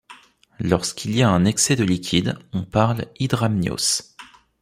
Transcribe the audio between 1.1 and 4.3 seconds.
y a un excès de liquide, on parle hydramnios.